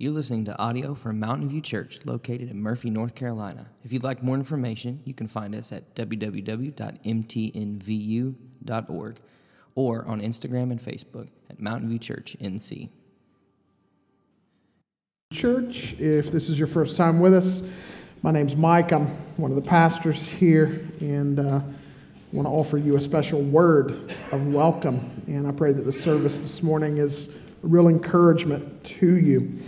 [0.00, 3.68] You're listening to audio from Mountain View Church located in Murphy, North Carolina.
[3.84, 6.80] If you'd like more information, you can find us at www.mtnvu.org
[9.74, 12.88] or on Instagram and Facebook at Mountain View Church NC.
[15.34, 17.62] Church, if this is your first time with us,
[18.22, 18.92] my name's Mike.
[18.92, 21.62] I'm one of the pastors here, and uh, I
[22.32, 25.22] want to offer you a special word of welcome.
[25.26, 29.60] And I pray that the service this morning is a real encouragement to you.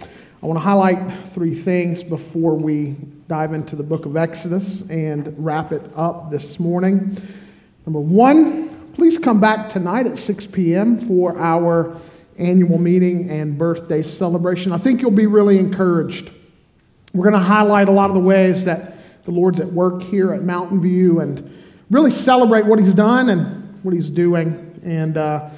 [0.42, 2.96] I want to highlight three things before we
[3.28, 7.16] dive into the book of Exodus and wrap it up this morning.
[7.86, 10.98] Number one, please come back tonight at 6 p.m.
[11.06, 11.96] for our
[12.38, 14.72] annual meeting and birthday celebration.
[14.72, 16.32] I think you'll be really encouraged.
[17.14, 20.34] We're going to highlight a lot of the ways that the Lord's at work here
[20.34, 21.56] at Mountain View and
[21.88, 25.50] really celebrate what He's done and what He's doing, and uh,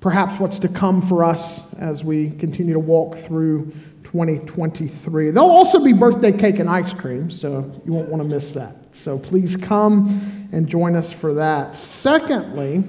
[0.00, 3.72] perhaps what's to come for us as we continue to walk through
[4.12, 5.32] 2023.
[5.32, 8.76] There'll also be birthday cake and ice cream, so you won't want to miss that.
[9.02, 11.74] So please come and join us for that.
[11.74, 12.84] Secondly,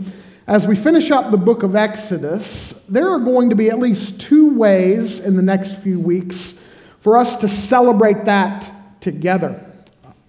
[0.46, 4.20] as we finish up the book of Exodus, there are going to be at least
[4.20, 6.54] two ways in the next few weeks
[7.02, 9.66] for us to celebrate that together.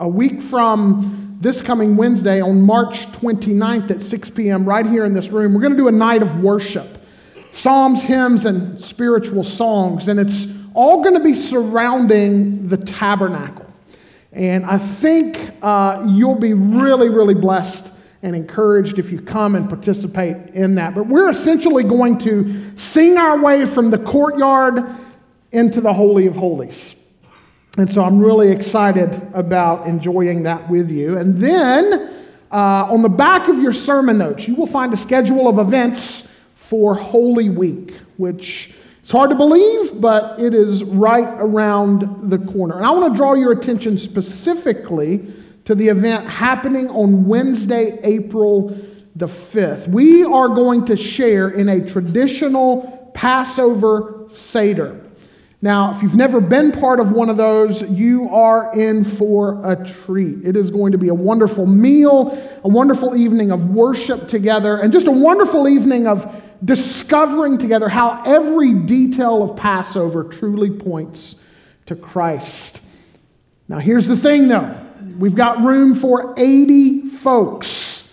[0.01, 5.13] A week from this coming Wednesday, on March 29th at 6 p.m., right here in
[5.13, 6.95] this room, we're going to do a night of worship
[7.53, 10.09] psalms, hymns, and spiritual songs.
[10.09, 10.47] And it's
[10.79, 13.67] all going to be surrounding the tabernacle.
[14.33, 17.91] And I think uh, you'll be really, really blessed
[18.23, 20.95] and encouraged if you come and participate in that.
[20.95, 24.85] But we're essentially going to sing our way from the courtyard
[25.51, 26.95] into the Holy of Holies.
[27.77, 31.19] And so I'm really excited about enjoying that with you.
[31.19, 35.49] And then uh, on the back of your sermon notes, you will find a schedule
[35.49, 36.23] of events
[36.55, 38.73] for Holy Week, which
[39.09, 42.77] it's hard to believe, but it is right around the corner.
[42.77, 45.33] And I want to draw your attention specifically
[45.65, 48.79] to the event happening on Wednesday, April
[49.17, 49.89] the 5th.
[49.89, 55.03] We are going to share in a traditional Passover Seder.
[55.63, 59.87] Now, if you've never been part of one of those, you are in for a
[60.05, 60.45] treat.
[60.45, 64.93] It is going to be a wonderful meal, a wonderful evening of worship together, and
[64.93, 66.31] just a wonderful evening of
[66.65, 71.37] discovering together how every detail of Passover truly points
[71.87, 72.81] to Christ.
[73.69, 74.85] Now, here's the thing though
[75.19, 78.05] we've got room for 80 folks.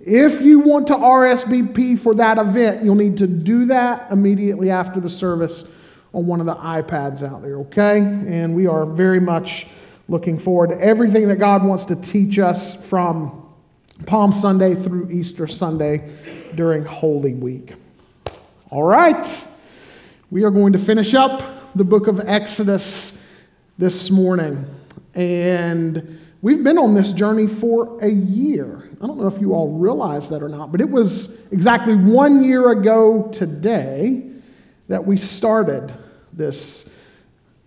[0.00, 4.98] If you want to RSVP for that event, you'll need to do that immediately after
[4.98, 5.64] the service
[6.14, 7.98] on one of the iPads out there, okay?
[7.98, 9.66] And we are very much
[10.08, 13.46] looking forward to everything that God wants to teach us from
[14.06, 16.16] Palm Sunday through Easter Sunday
[16.54, 17.74] during Holy Week.
[18.70, 19.48] All right,
[20.30, 23.12] we are going to finish up the book of Exodus
[23.78, 24.64] this morning.
[25.14, 28.88] And we've been on this journey for a year.
[29.02, 32.44] I don't know if you all realize that or not, but it was exactly one
[32.44, 34.30] year ago today
[34.86, 35.92] that we started
[36.32, 36.84] this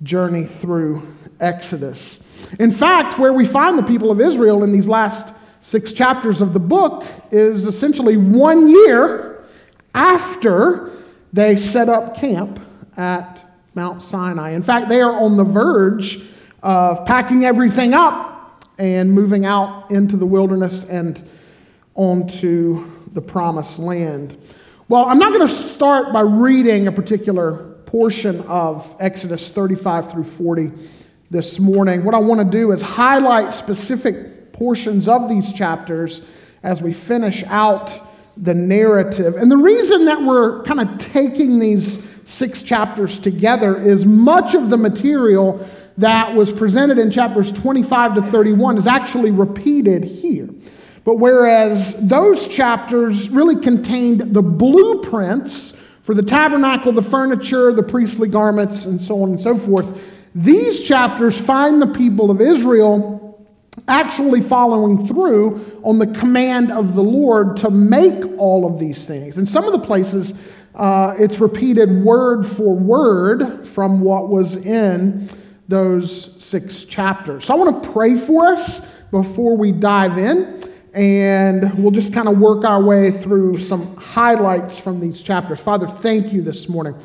[0.04, 1.06] journey through
[1.42, 2.20] Exodus.
[2.60, 6.54] In fact, where we find the people of Israel in these last six chapters of
[6.54, 9.33] the book is essentially one year
[9.94, 10.92] after
[11.32, 12.60] they set up camp
[12.98, 13.44] at
[13.76, 14.52] Mount Sinai.
[14.52, 16.20] In fact, they are on the verge
[16.62, 21.28] of packing everything up and moving out into the wilderness and
[21.96, 24.38] onto the promised land.
[24.90, 30.24] Well, I'm not going to start by reading a particular portion of Exodus 35 through
[30.24, 30.72] 40
[31.30, 32.04] this morning.
[32.04, 36.22] What I want to do is highlight specific portions of these chapters
[36.64, 38.03] as we finish out
[38.38, 39.36] the narrative.
[39.36, 44.70] And the reason that we're kind of taking these six chapters together is much of
[44.70, 45.68] the material
[45.98, 50.50] that was presented in chapters 25 to 31 is actually repeated here.
[51.04, 55.74] But whereas those chapters really contained the blueprints
[56.04, 60.02] for the tabernacle, the furniture, the priestly garments, and so on and so forth,
[60.34, 63.13] these chapters find the people of Israel
[63.88, 69.38] actually following through on the command of the Lord to make all of these things.
[69.38, 70.34] In some of the places,
[70.76, 75.30] uh, it's repeated word for word from what was in
[75.68, 77.46] those six chapters.
[77.46, 78.82] So I want to pray for us
[79.12, 84.78] before we dive in, and we'll just kind of work our way through some highlights
[84.78, 85.60] from these chapters.
[85.60, 86.96] Father, thank you this morning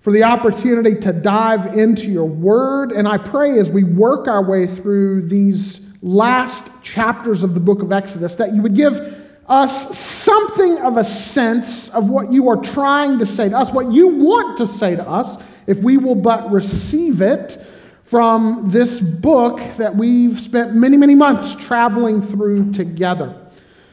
[0.00, 4.44] for the opportunity to dive into your word, and I pray as we work our
[4.48, 9.00] way through these last chapters of the book of Exodus that you would give
[9.48, 13.90] us something of a sense of what you are trying to say to us, what
[13.90, 17.58] you want to say to us, if we will but receive it
[18.04, 23.34] from this book that we've spent many, many months traveling through together.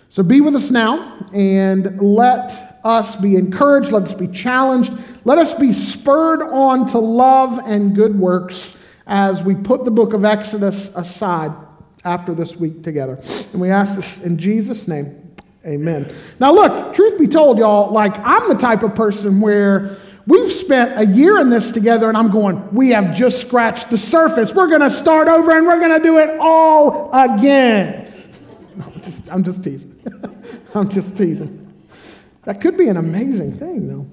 [0.10, 4.92] So be with us now and let us be encouraged, let us be challenged,
[5.24, 8.74] let us be spurred on to love and good works
[9.08, 11.54] as we put the book of Exodus aside
[12.04, 13.20] after this week together.
[13.52, 15.18] And we ask this in Jesus' name.
[15.66, 16.14] Amen.
[16.40, 21.00] Now, look, truth be told, y'all, like I'm the type of person where we've spent
[21.00, 24.54] a year in this together and I'm going, we have just scratched the surface.
[24.54, 28.12] We're going to start over and we're going to do it all again.
[28.84, 30.00] I'm, just, I'm just teasing.
[30.74, 31.58] I'm just teasing.
[32.46, 34.08] That could be an amazing thing, though.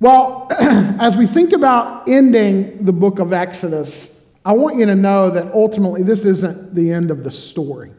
[0.00, 4.08] Well, as we think about ending the book of Exodus,
[4.46, 7.90] I want you to know that ultimately this isn't the end of the story.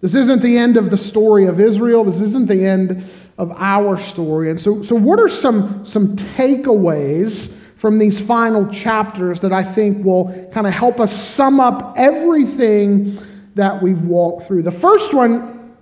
[0.00, 2.02] This isn't the end of the story of Israel.
[2.02, 3.08] This isn't the end
[3.38, 4.50] of our story.
[4.50, 10.04] And so, so what are some, some takeaways from these final chapters that I think
[10.04, 13.16] will kind of help us sum up everything
[13.54, 14.64] that we've walked through?
[14.64, 15.76] The first one,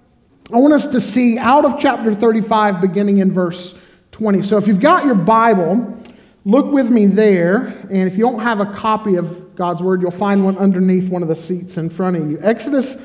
[0.52, 3.74] I want us to see out of chapter 35, beginning in verse
[4.12, 4.42] 20.
[4.42, 5.98] So if you've got your Bible,
[6.44, 7.68] look with me there.
[7.90, 11.22] And if you don't have a copy of God's Word, you'll find one underneath one
[11.22, 12.38] of the seats in front of you.
[12.42, 12.96] Exodus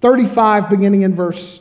[0.00, 1.60] 35, beginning in verse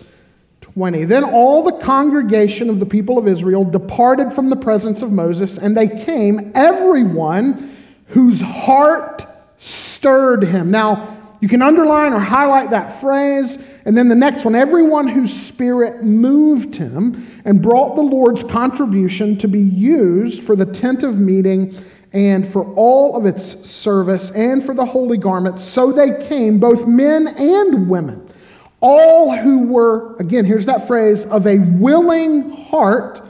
[0.62, 1.06] 20.
[1.06, 5.58] Then all the congregation of the people of Israel departed from the presence of Moses,
[5.58, 7.76] and they came, everyone
[8.08, 9.26] whose heart
[9.60, 10.72] stirred him.
[10.72, 13.58] Now, you can underline or highlight that phrase.
[13.86, 19.38] And then the next one everyone whose spirit moved him and brought the Lord's contribution
[19.38, 21.76] to be used for the tent of meeting
[22.14, 25.64] and for all of its service and for the holy garments.
[25.64, 28.30] So they came, both men and women
[28.82, 33.22] all who were, again, here's that phrase, of a willing heart,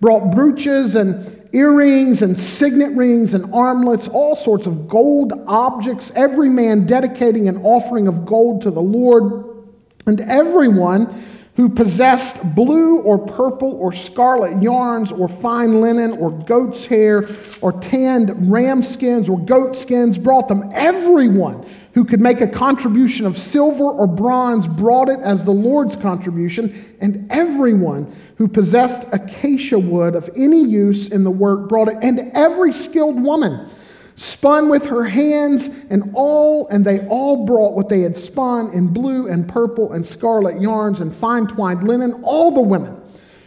[0.00, 6.48] brought brooches and earrings and signet rings and armlets, all sorts of gold objects, every
[6.48, 9.64] man dedicating an offering of gold to the Lord.
[10.06, 16.86] And everyone who possessed blue or purple or scarlet yarns or fine linen or goat's
[16.86, 17.28] hair
[17.60, 20.70] or tanned ram skins or goat skins brought them.
[20.72, 25.94] Everyone who could make a contribution of silver or bronze brought it as the Lord's
[25.94, 31.98] contribution, and everyone who possessed acacia wood of any use in the work brought it,
[32.00, 33.68] and every skilled woman
[34.16, 38.88] spun with her hands and all and they all brought what they had spun in
[38.88, 43.00] blue and purple and scarlet yarns and fine twined linen all the women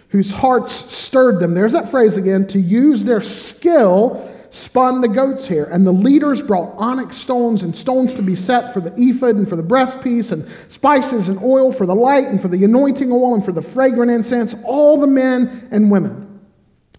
[0.10, 1.54] whose hearts stirred them.
[1.54, 5.66] There's that phrase again to use their skill spun the goat's hair.
[5.66, 9.48] And the leaders brought onyx stones and stones to be set for the ephod and
[9.48, 13.36] for the breastpiece and spices and oil for the light and for the anointing oil
[13.36, 14.56] and for the fragrant incense.
[14.64, 16.22] All the men and women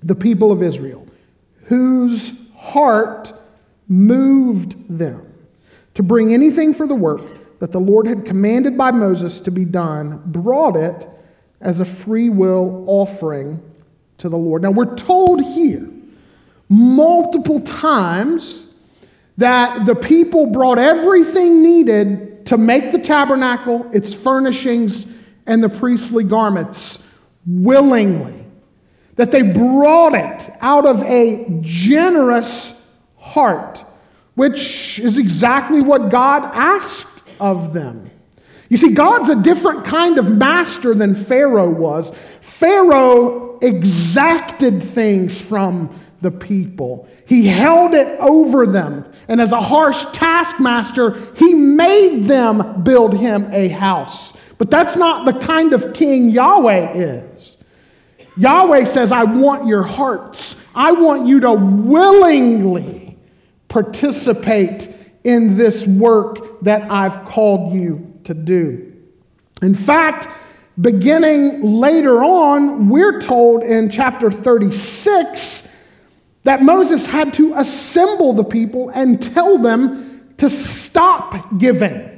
[0.02, 1.06] the people of israel
[1.64, 3.32] whose heart
[3.88, 5.32] moved them
[5.94, 7.22] to bring anything for the work
[7.58, 11.08] that the Lord had commanded by Moses to be done, brought it
[11.60, 13.60] as a free will offering
[14.18, 14.62] to the Lord.
[14.62, 15.88] Now, we're told here
[16.68, 18.66] multiple times
[19.38, 25.06] that the people brought everything needed to make the tabernacle, its furnishings,
[25.46, 26.98] and the priestly garments
[27.46, 28.44] willingly.
[29.16, 32.72] That they brought it out of a generous
[33.36, 33.84] heart,
[34.34, 38.10] which is exactly what God asked of them.
[38.70, 42.12] You see, God's a different kind of master than Pharaoh was.
[42.40, 49.04] Pharaoh exacted things from the people, he held it over them.
[49.28, 54.32] And as a harsh taskmaster, he made them build him a house.
[54.56, 57.56] But that's not the kind of king Yahweh is.
[58.38, 60.56] Yahweh says, I want your hearts.
[60.74, 63.05] I want you to willingly
[63.68, 64.94] participate
[65.24, 68.92] in this work that I've called you to do.
[69.62, 70.28] In fact,
[70.80, 75.62] beginning later on, we're told in chapter 36
[76.44, 82.15] that Moses had to assemble the people and tell them to stop giving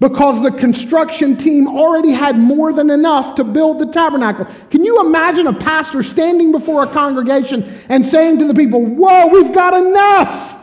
[0.00, 4.46] because the construction team already had more than enough to build the tabernacle.
[4.70, 9.26] Can you imagine a pastor standing before a congregation and saying to the people, Whoa,
[9.26, 10.56] we've got enough?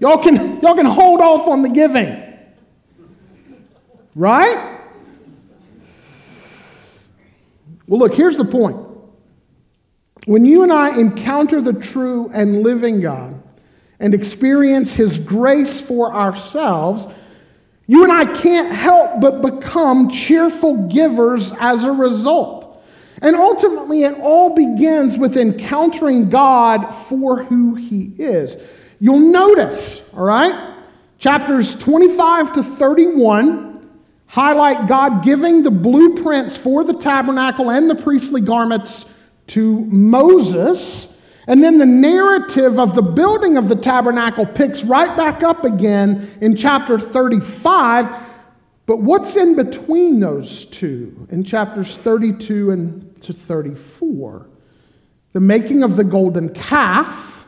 [0.00, 2.22] Y'all can, y'all can hold off on the giving.
[4.16, 4.80] Right?
[7.86, 8.78] Well, look, here's the point.
[10.26, 13.40] When you and I encounter the true and living God
[14.00, 17.06] and experience His grace for ourselves,
[17.86, 22.84] You and I can't help but become cheerful givers as a result.
[23.22, 28.56] And ultimately, it all begins with encountering God for who He is.
[28.98, 30.74] You'll notice, all right,
[31.18, 33.66] chapters 25 to 31
[34.26, 39.06] highlight God giving the blueprints for the tabernacle and the priestly garments
[39.48, 41.08] to Moses.
[41.46, 46.28] And then the narrative of the building of the tabernacle picks right back up again
[46.40, 48.24] in chapter 35.
[48.86, 54.46] But what's in between those two in chapters 32 and to 34?
[55.32, 57.44] The making of the golden calf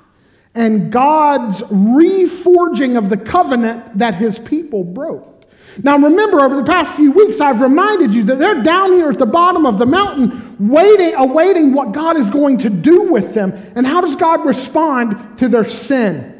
[0.55, 5.38] and God's reforging of the covenant that his people broke.
[5.83, 9.19] Now, remember, over the past few weeks, I've reminded you that they're down here at
[9.19, 13.53] the bottom of the mountain, waiting, awaiting what God is going to do with them.
[13.77, 16.35] And how does God respond to their sin?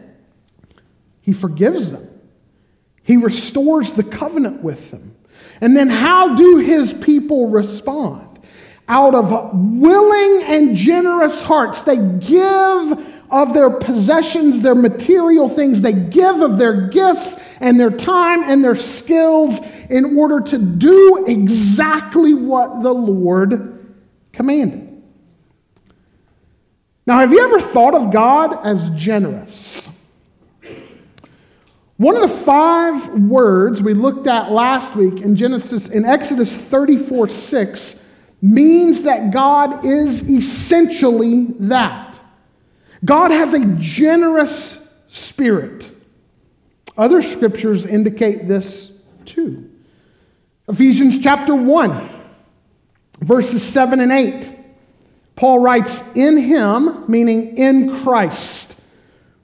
[1.21, 2.09] He forgives them,
[3.03, 5.15] He restores the covenant with them.
[5.61, 8.25] And then, how do His people respond?
[8.89, 15.83] Out of willing and generous hearts, they give of their possessions, their material things.
[15.83, 19.59] They give of their gifts and their time and their skills
[19.91, 23.95] in order to do exactly what the Lord
[24.33, 25.03] commanded.
[27.07, 29.89] Now, have you ever thought of God as generous?
[31.97, 37.29] One of the five words we looked at last week in Genesis, in Exodus 34
[37.29, 37.95] 6,
[38.41, 42.21] means that God is essentially that.
[43.05, 44.77] God has a generous
[45.09, 45.91] spirit.
[46.99, 48.91] Other scriptures indicate this
[49.25, 49.71] too.
[50.69, 52.11] Ephesians chapter 1,
[53.21, 54.57] verses 7 and 8.
[55.37, 58.75] Paul writes, In him, meaning in Christ,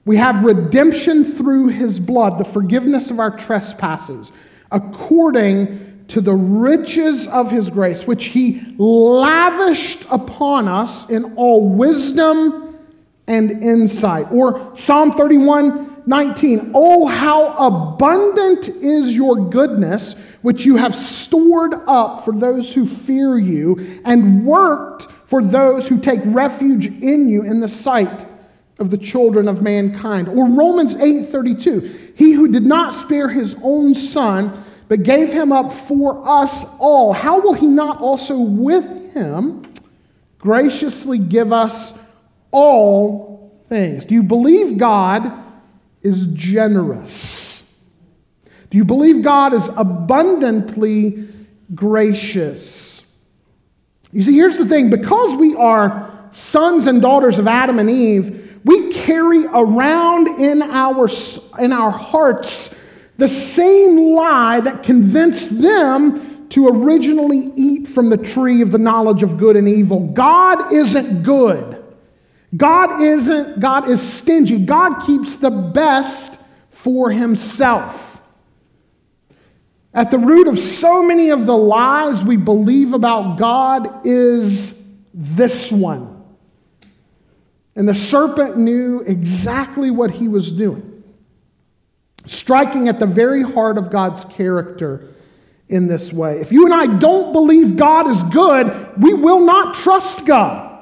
[0.03, 4.33] we have redemption through his blood, the forgiveness of our trespasses,
[4.71, 12.77] according to the riches of his grace, which he lavished upon us in all wisdom
[13.27, 14.27] and insight.
[14.31, 16.71] Or Psalm 31 19.
[16.73, 23.37] Oh, how abundant is your goodness, which you have stored up for those who fear
[23.37, 28.27] you, and worked for those who take refuge in you in the sight
[28.79, 30.27] of the children of mankind.
[30.27, 32.13] Or Romans 8 32.
[32.15, 37.13] He who did not spare his own son, but gave him up for us all,
[37.13, 39.63] how will he not also with him
[40.37, 41.93] graciously give us?
[42.55, 44.05] all things.
[44.05, 45.29] Do you believe God
[46.05, 47.63] is generous?
[48.69, 51.27] Do you believe God is abundantly
[51.73, 53.01] gracious?
[54.11, 58.59] You see, here's the thing because we are sons and daughters of Adam and Eve,
[58.65, 61.09] we carry around in our,
[61.59, 62.69] in our hearts
[63.17, 69.23] the same lie that convinced them to originally eat from the tree of the knowledge
[69.23, 70.07] of good and evil.
[70.07, 71.74] God isn't good.
[72.55, 74.59] God isn't, God is stingy.
[74.59, 76.33] God keeps the best
[76.71, 78.21] for himself.
[79.93, 84.73] At the root of so many of the lies we believe about God is
[85.13, 86.23] this one.
[87.75, 91.03] And the serpent knew exactly what he was doing,
[92.25, 95.13] striking at the very heart of God's character
[95.69, 96.39] in this way.
[96.39, 100.74] If you and I don't believe God is good, we will not trust God.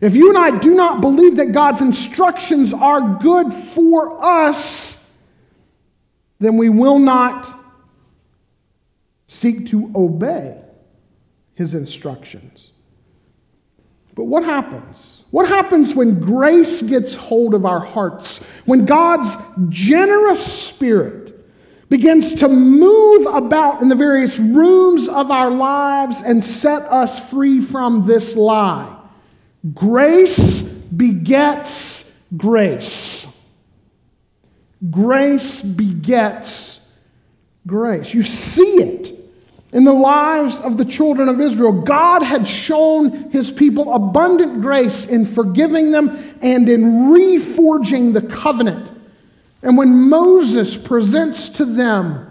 [0.00, 4.96] If you and I do not believe that God's instructions are good for us,
[6.38, 7.54] then we will not
[9.26, 10.56] seek to obey
[11.54, 12.70] his instructions.
[14.14, 15.24] But what happens?
[15.30, 18.40] What happens when grace gets hold of our hearts?
[18.64, 19.28] When God's
[19.68, 21.34] generous spirit
[21.88, 27.60] begins to move about in the various rooms of our lives and set us free
[27.60, 28.97] from this lie?
[29.74, 32.04] Grace begets
[32.36, 33.26] grace.
[34.90, 36.80] Grace begets
[37.66, 38.14] grace.
[38.14, 39.14] You see it
[39.72, 41.72] in the lives of the children of Israel.
[41.82, 46.08] God had shown his people abundant grace in forgiving them
[46.40, 48.90] and in reforging the covenant.
[49.62, 52.24] And when Moses presents to them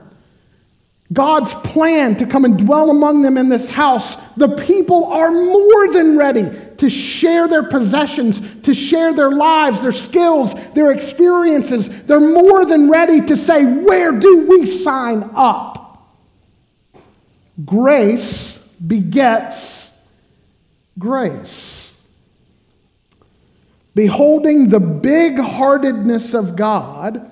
[1.12, 5.94] God's plan to come and dwell among them in this house, the people are more
[5.94, 11.90] than ready to share their possessions, to share their lives, their skills, their experiences.
[12.06, 16.08] They're more than ready to say, Where do we sign up?
[17.66, 19.90] Grace begets
[21.00, 21.92] grace.
[23.96, 27.32] Beholding the big heartedness of God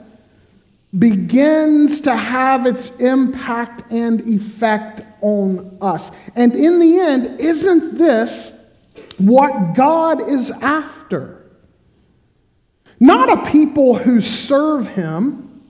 [0.97, 6.09] begins to have its impact and effect on us.
[6.35, 8.51] And in the end, isn't this
[9.17, 11.45] what God is after?
[12.99, 15.61] Not a people who serve Him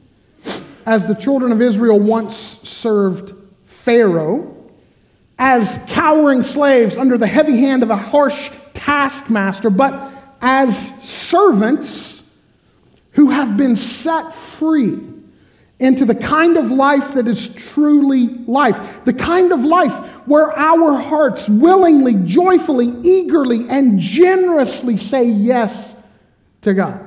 [0.85, 3.33] as the children of Israel once served
[3.65, 4.51] Pharaoh,
[5.37, 10.11] as cowering slaves under the heavy hand of a harsh taskmaster, but
[10.41, 12.21] as servants
[13.11, 15.14] who have been set free
[15.79, 18.79] into the kind of life that is truly life.
[19.03, 19.93] The kind of life
[20.25, 25.93] where our hearts willingly, joyfully, eagerly, and generously say yes
[26.61, 27.01] to God.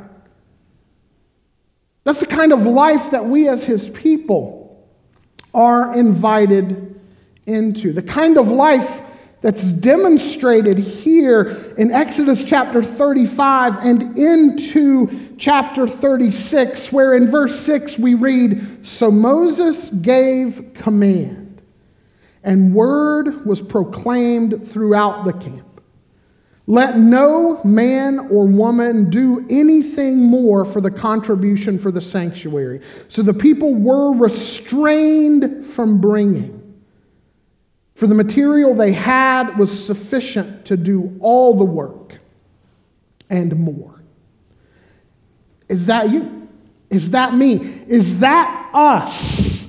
[2.05, 4.87] That's the kind of life that we as His people
[5.55, 7.01] are invited
[7.47, 7.93] into.
[7.93, 9.03] The kind of life
[9.41, 17.99] that's demonstrated here in Exodus chapter 35 and into chapter 36, where in verse 6
[17.99, 21.63] we read So Moses gave command,
[22.43, 25.65] and word was proclaimed throughout the camp.
[26.67, 32.83] Let no man or woman do anything more for the contribution for the sanctuary.
[33.09, 36.58] So the people were restrained from bringing.
[37.99, 42.17] For the material they had was sufficient to do all the work
[43.29, 44.01] and more.
[45.69, 46.49] Is that you?
[46.91, 47.57] Is that me?
[47.89, 49.67] Is that us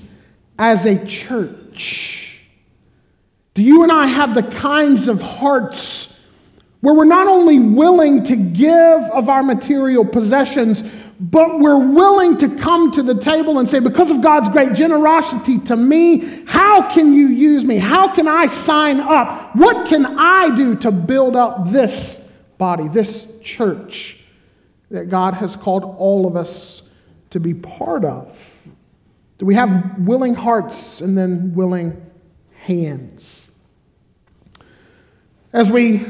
[0.60, 2.40] as a church?
[3.56, 6.14] Do you and I have the kinds of hearts
[6.82, 10.84] where we're not only willing to give of our material possessions,
[11.20, 15.60] but we're willing to come to the table and say, because of God's great generosity
[15.60, 17.78] to me, how can you use me?
[17.78, 19.54] How can I sign up?
[19.56, 22.16] What can I do to build up this
[22.58, 24.18] body, this church
[24.90, 26.82] that God has called all of us
[27.32, 28.38] to be part of?
[29.38, 32.02] Do we have willing hearts and then willing
[32.54, 33.48] hands?
[35.52, 36.06] As we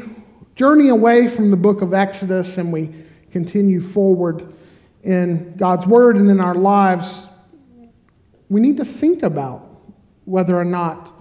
[0.60, 2.94] journey away from the book of Exodus and we
[3.32, 4.52] continue forward,
[5.04, 7.28] in God's Word and in our lives,
[8.50, 9.66] we need to think about
[10.26, 11.14] whether or not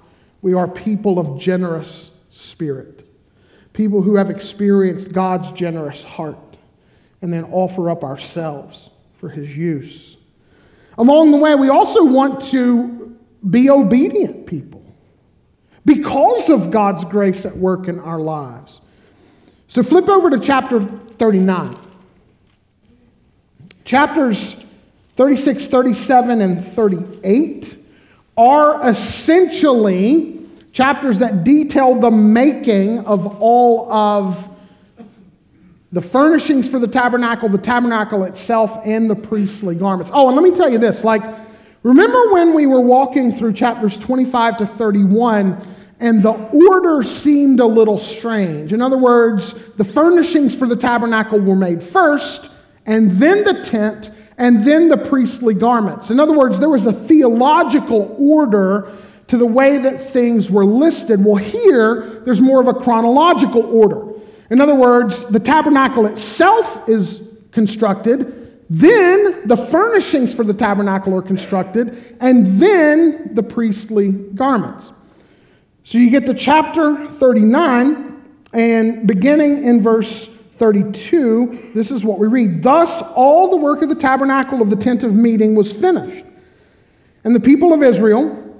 [0.43, 3.09] we are people of generous spirit,
[3.75, 6.57] people who have experienced God's generous heart,
[7.23, 10.17] and then offer up ourselves for His use.
[10.99, 13.17] Along the way, we also want to
[13.49, 14.85] be obedient people
[15.85, 18.81] because of God's grace at work in our lives.
[19.69, 20.85] So flip over to chapter
[21.19, 21.79] 39.
[23.85, 24.57] Chapters
[25.17, 27.77] 36, 37, and 38
[28.37, 34.49] are essentially chapters that detail the making of all of
[35.93, 40.11] the furnishings for the tabernacle, the tabernacle itself, and the priestly garments.
[40.15, 41.23] Oh, and let me tell you this like,
[41.83, 45.61] remember when we were walking through chapters 25 to 31
[46.01, 48.73] and the order seemed a little strange?
[48.73, 52.51] In other words, the furnishings for the tabernacle were made first
[52.89, 56.09] and then the tent, and then the priestly garments.
[56.09, 61.23] In other words, there was a theological order to the way that things were listed.
[61.23, 64.19] Well, here, there's more of a chronological order.
[64.51, 67.21] In other words, the tabernacle itself is
[67.53, 74.91] constructed, then the furnishings for the tabernacle are constructed, and then the priestly garments.
[75.89, 78.23] So you get to chapter 39,
[78.53, 82.63] and beginning in verse 32, this is what we read.
[82.63, 86.27] Thus, all the work of the tabernacle of the tent of meeting was finished.
[87.25, 88.55] And the people of Israel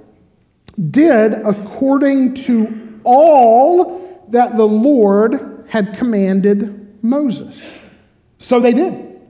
[0.89, 7.55] did according to all that the Lord had commanded Moses.
[8.39, 9.21] So they did.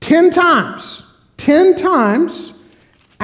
[0.00, 1.04] Ten times,
[1.36, 2.53] ten times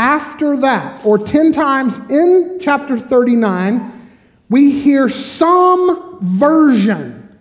[0.00, 4.08] after that, or ten times in chapter 39,
[4.48, 7.38] we hear some version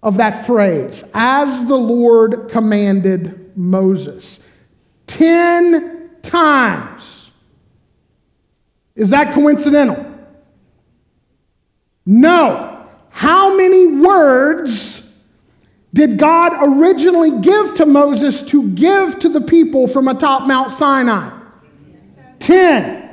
[0.00, 4.38] of that phrase, as the Lord commanded Moses.
[5.08, 7.32] Ten times.
[8.94, 10.14] Is that coincidental?
[12.06, 12.86] No.
[13.10, 15.02] How many words
[15.92, 21.37] did God originally give to Moses to give to the people from atop Mount Sinai?
[22.40, 23.04] Ten.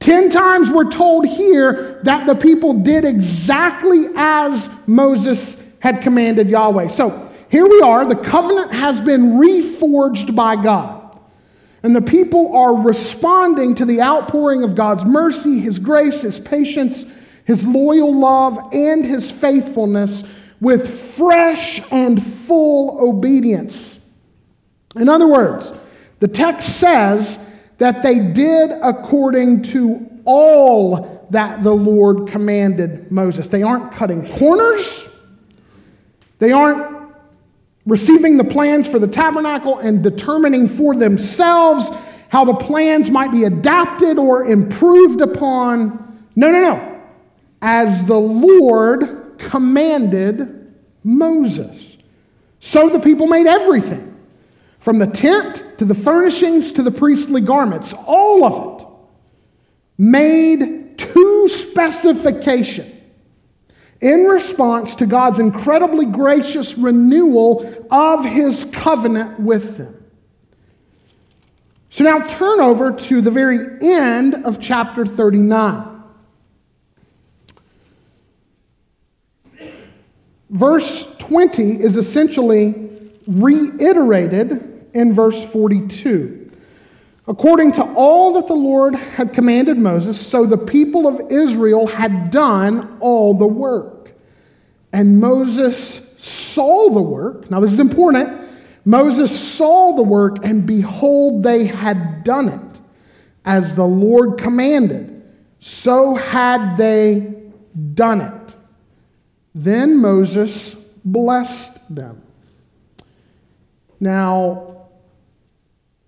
[0.00, 6.88] Ten times we're told here that the people did exactly as Moses had commanded Yahweh.
[6.88, 8.06] So here we are.
[8.06, 11.18] The covenant has been reforged by God.
[11.82, 17.04] And the people are responding to the outpouring of God's mercy, His grace, His patience,
[17.44, 20.24] His loyal love, and His faithfulness
[20.60, 23.98] with fresh and full obedience.
[24.96, 25.72] In other words,
[26.18, 27.38] the text says
[27.78, 33.48] that they did according to all that the Lord commanded Moses.
[33.48, 35.06] They aren't cutting corners,
[36.38, 36.96] they aren't
[37.84, 41.88] receiving the plans for the tabernacle and determining for themselves
[42.28, 46.26] how the plans might be adapted or improved upon.
[46.34, 47.02] No, no, no.
[47.62, 50.74] As the Lord commanded
[51.04, 51.96] Moses.
[52.58, 54.15] So the people made everything
[54.86, 58.86] from the tent to the furnishings to the priestly garments, all of it
[59.98, 62.96] made to specification
[64.00, 70.04] in response to God's incredibly gracious renewal of his covenant with them.
[71.90, 76.04] So now turn over to the very end of chapter 39.
[80.50, 82.88] Verse 20 is essentially
[83.26, 86.50] reiterated in verse 42.
[87.28, 92.30] According to all that the Lord had commanded Moses, so the people of Israel had
[92.30, 94.12] done all the work.
[94.92, 97.50] And Moses saw the work.
[97.50, 98.48] Now, this is important.
[98.86, 102.80] Moses saw the work, and behold, they had done it
[103.44, 105.22] as the Lord commanded.
[105.60, 107.34] So had they
[107.94, 108.54] done it.
[109.54, 112.22] Then Moses blessed them.
[113.98, 114.75] Now,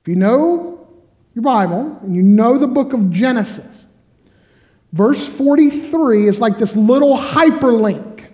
[0.08, 0.88] you know
[1.34, 3.84] your Bible and you know the book of Genesis,
[4.92, 8.24] verse 43 is like this little hyperlink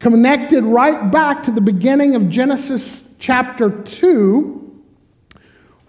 [0.00, 4.82] connected right back to the beginning of Genesis chapter 2,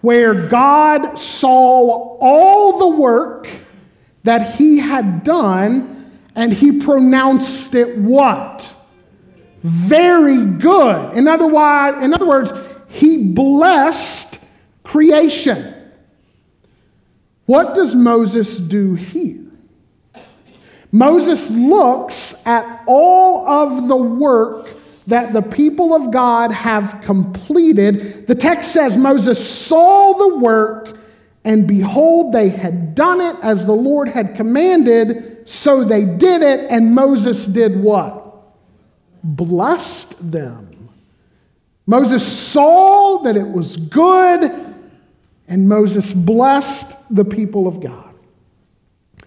[0.02, 3.48] where God saw all the work
[4.22, 8.72] that he had done and he pronounced it what?
[9.64, 11.16] Very good.
[11.16, 12.52] In other words,
[12.86, 14.38] he blessed
[14.88, 15.74] creation.
[17.44, 19.44] What does Moses do here?
[20.90, 24.74] Moses looks at all of the work
[25.06, 28.26] that the people of God have completed.
[28.26, 30.98] The text says Moses saw the work,
[31.44, 36.66] and behold, they had done it as the Lord had commanded, so they did it,
[36.70, 38.24] and Moses did what?
[39.22, 40.88] Blessed them.
[41.86, 44.67] Moses saw that it was good,
[45.48, 48.14] and Moses blessed the people of God.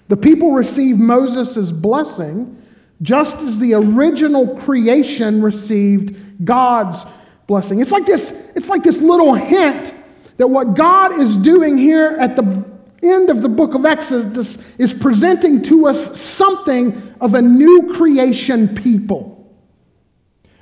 [0.08, 2.62] The people received Moses' blessing
[3.02, 7.04] just as the original creation received God's
[7.48, 7.82] blessing.
[7.82, 9.94] It's like this, it's like this little hint
[10.38, 12.66] that what God is doing here at the
[13.04, 18.76] end of the book of Exodus is presenting to us something of a new creation
[18.76, 19.31] people.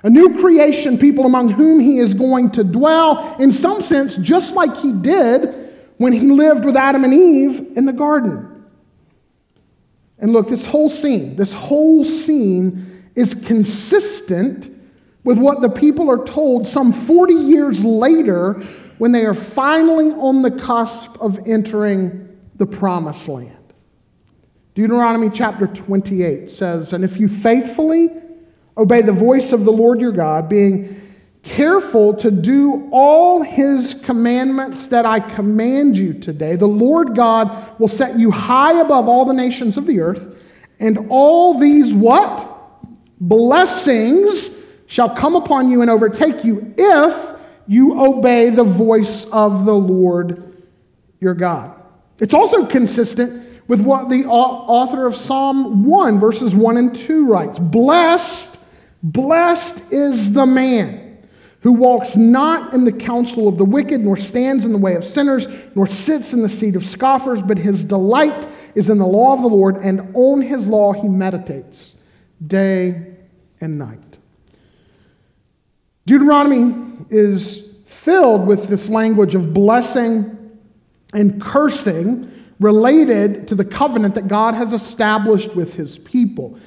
[0.03, 4.53] A new creation people among whom he is going to dwell, in some sense, just
[4.53, 8.65] like he did when he lived with Adam and Eve in the garden.
[10.19, 14.73] And look, this whole scene, this whole scene is consistent
[15.23, 18.53] with what the people are told some 40 years later
[18.97, 23.55] when they are finally on the cusp of entering the promised land.
[24.75, 28.09] Deuteronomy chapter 28 says, And if you faithfully
[28.79, 30.99] obey the voice of the Lord your God, being
[31.43, 37.87] careful to do all his commandments that I command you today, the Lord God will
[37.87, 40.35] set you high above all the nations of the earth,
[40.79, 42.55] and all these what?
[43.19, 44.49] Blessings
[44.87, 50.63] shall come upon you and overtake you if you obey the voice of the Lord
[51.19, 51.75] your God.
[52.19, 57.59] It's also consistent with what the author of Psalm 1, verses 1 and 2 writes
[57.59, 58.57] Blessed,
[59.03, 61.17] blessed is the man
[61.61, 65.03] who walks not in the counsel of the wicked, nor stands in the way of
[65.03, 69.33] sinners, nor sits in the seat of scoffers, but his delight is in the law
[69.33, 71.95] of the Lord, and on his law he meditates
[72.47, 73.15] day
[73.59, 74.17] and night.
[76.05, 80.37] Deuteronomy is filled with this language of blessing
[81.13, 86.57] and cursing related to the covenant that God has established with his people.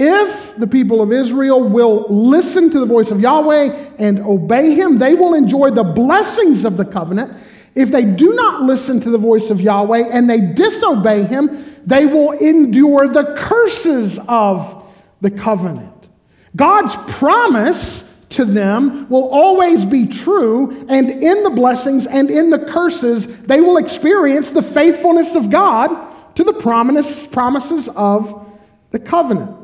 [0.00, 4.96] If the people of Israel will listen to the voice of Yahweh and obey him,
[5.00, 7.36] they will enjoy the blessings of the covenant.
[7.74, 12.06] If they do not listen to the voice of Yahweh and they disobey him, they
[12.06, 14.84] will endure the curses of
[15.20, 16.08] the covenant.
[16.54, 22.58] God's promise to them will always be true, and in the blessings and in the
[22.70, 28.46] curses, they will experience the faithfulness of God to the promises of
[28.92, 29.57] the covenant.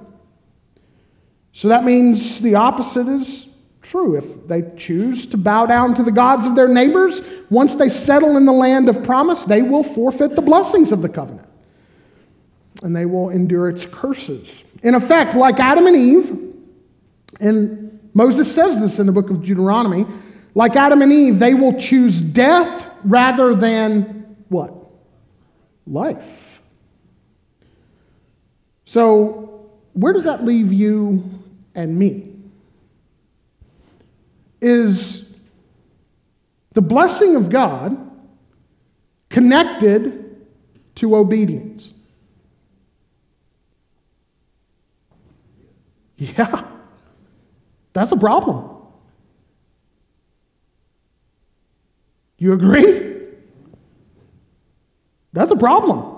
[1.55, 3.47] So that means the opposite is
[3.81, 4.17] true.
[4.17, 8.37] If they choose to bow down to the gods of their neighbors, once they settle
[8.37, 11.47] in the land of promise, they will forfeit the blessings of the covenant.
[12.83, 14.65] And they will endure its curses.
[14.83, 16.55] In effect, like Adam and Eve,
[17.39, 20.07] and Moses says this in the book of Deuteronomy,
[20.57, 24.75] like Adam and Eve, they will choose death rather than what?
[25.87, 26.61] Life.
[28.87, 31.44] So, where does that leave you
[31.75, 32.33] and me?
[34.61, 35.25] Is
[36.73, 37.99] the blessing of God
[39.29, 40.47] connected
[40.97, 41.93] to obedience?
[46.17, 46.65] Yeah,
[47.93, 48.71] that's a problem.
[52.39, 53.15] You agree?
[55.33, 56.15] That's a problem.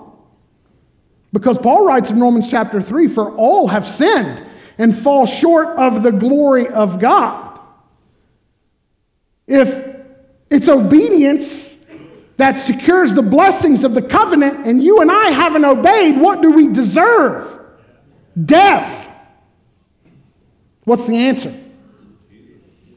[1.33, 4.45] Because Paul writes in Romans chapter 3 For all have sinned
[4.77, 7.59] and fall short of the glory of God.
[9.47, 9.95] If
[10.49, 11.73] it's obedience
[12.37, 16.51] that secures the blessings of the covenant and you and I haven't obeyed, what do
[16.51, 17.59] we deserve?
[18.45, 19.09] Death.
[20.83, 21.53] What's the answer?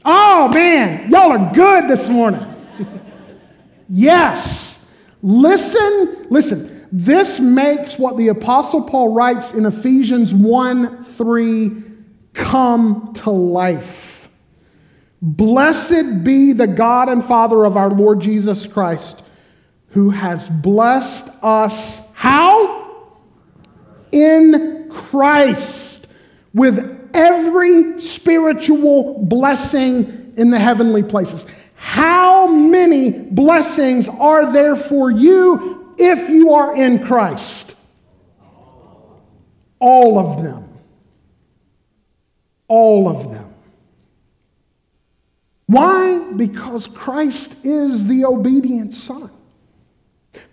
[0.05, 2.45] Oh man, y'all are good this morning.
[3.89, 4.79] yes.
[5.21, 6.87] Listen, listen.
[6.91, 11.83] This makes what the Apostle Paul writes in Ephesians 1 3
[12.33, 14.29] come to life.
[15.21, 19.21] Blessed be the God and Father of our Lord Jesus Christ,
[19.89, 22.01] who has blessed us.
[22.13, 23.11] How?
[24.11, 26.07] In Christ,
[26.55, 31.45] with every spiritual blessing in the heavenly places.
[31.75, 37.75] How many blessings are there for you if you are in Christ?
[39.79, 40.70] All of them.
[42.71, 43.53] All of them.
[45.65, 46.31] Why?
[46.37, 49.29] Because Christ is the obedient Son.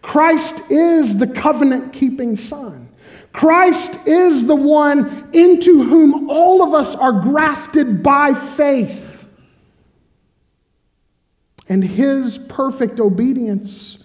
[0.03, 2.89] Christ is the covenant keeping Son.
[3.33, 9.29] Christ is the one into whom all of us are grafted by faith.
[11.69, 13.99] And his perfect obedience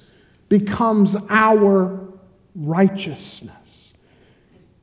[0.50, 2.00] becomes our
[2.54, 3.63] righteousness.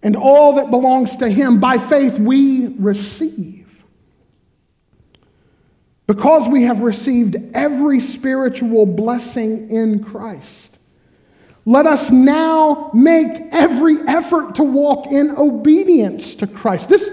[0.03, 3.67] And all that belongs to Him by faith we receive.
[6.07, 10.79] Because we have received every spiritual blessing in Christ,
[11.67, 16.89] let us now make every effort to walk in obedience to Christ.
[16.89, 17.09] This,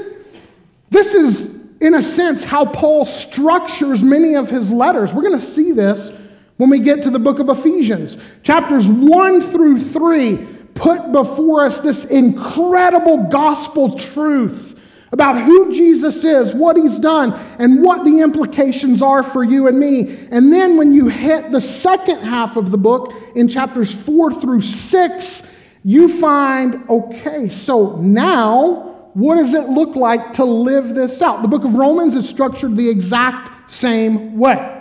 [0.90, 1.42] this is,
[1.80, 5.14] in a sense, how Paul structures many of his letters.
[5.14, 6.10] We're going to see this
[6.56, 8.18] when we get to the book of Ephesians.
[8.42, 14.76] Chapters 1 through 3 put before us this incredible gospel truth
[15.12, 19.80] about who Jesus is, what he's done, and what the implications are for you and
[19.80, 20.28] me.
[20.32, 24.62] And then when you hit the second half of the book in chapters 4 through
[24.62, 25.44] 6,
[25.84, 31.42] you find okay, so now what does it look like to live this out?
[31.42, 34.77] The book of Romans is structured the exact same way.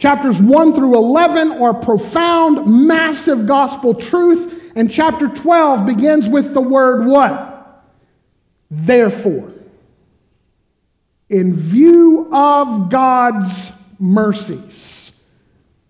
[0.00, 4.72] Chapters 1 through 11 are profound, massive gospel truth.
[4.74, 7.84] And chapter 12 begins with the word what?
[8.70, 9.52] Therefore.
[11.28, 15.12] In view of God's mercies,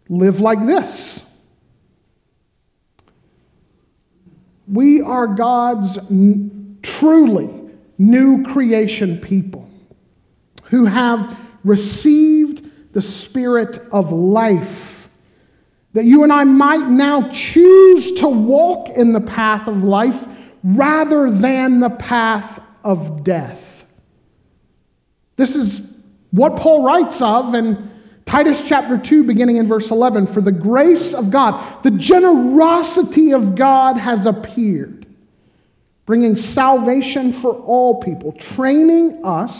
[0.08, 1.22] live like this.
[4.66, 5.98] We are God's
[6.82, 7.48] truly
[7.96, 9.70] new creation people
[10.64, 12.49] who have received
[12.92, 15.08] the Spirit of life.
[15.92, 20.16] That you and I might now choose to walk in the path of life
[20.62, 23.60] rather than the path of death.
[25.36, 25.80] This is
[26.30, 27.90] what Paul writes of in
[28.26, 30.28] Titus chapter 2, beginning in verse 11.
[30.28, 35.06] For the grace of God, the generosity of God has appeared,
[36.06, 39.56] bringing salvation for all people, training us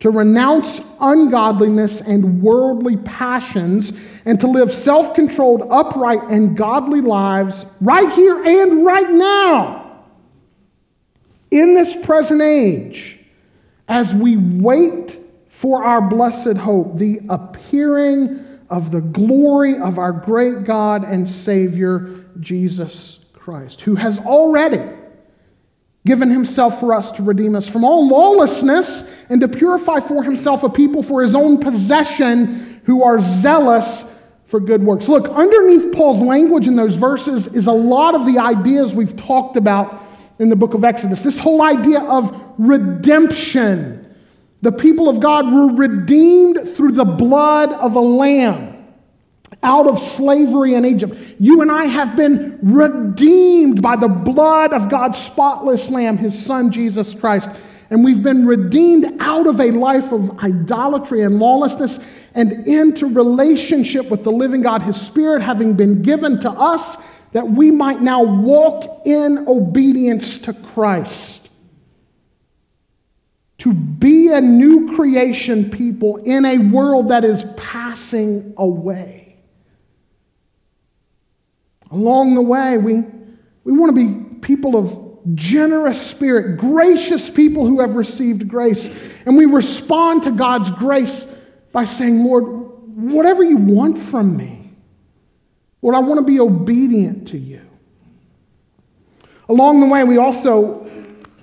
[0.00, 3.92] to renounce ungodliness and worldly passions,
[4.26, 10.04] and to live self controlled, upright, and godly lives right here and right now,
[11.50, 13.20] in this present age,
[13.88, 20.64] as we wait for our blessed hope, the appearing of the glory of our great
[20.64, 24.82] God and Savior, Jesus Christ, who has already
[26.06, 30.62] given himself for us to redeem us from all lawlessness and to purify for himself
[30.62, 34.04] a people for his own possession who are zealous
[34.46, 35.08] for good works.
[35.08, 39.56] Look, underneath Paul's language in those verses is a lot of the ideas we've talked
[39.56, 40.00] about
[40.38, 41.20] in the book of Exodus.
[41.20, 44.14] This whole idea of redemption,
[44.62, 48.65] The people of God were redeemed through the blood of a lamb
[49.66, 51.14] out of slavery in Egypt.
[51.38, 56.70] You and I have been redeemed by the blood of God's spotless lamb, his son
[56.70, 57.50] Jesus Christ.
[57.90, 61.98] And we've been redeemed out of a life of idolatry and lawlessness
[62.34, 66.96] and into relationship with the living God, his spirit having been given to us
[67.32, 71.48] that we might now walk in obedience to Christ.
[73.58, 79.25] To be a new creation people in a world that is passing away.
[81.90, 83.04] Along the way, we,
[83.64, 88.88] we want to be people of generous spirit, gracious people who have received grace.
[89.24, 91.26] And we respond to God's grace
[91.72, 92.44] by saying, Lord,
[92.96, 94.72] whatever you want from me,
[95.82, 97.60] Lord, I want to be obedient to you.
[99.48, 100.88] Along the way, we also